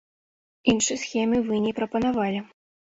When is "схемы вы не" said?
1.03-1.77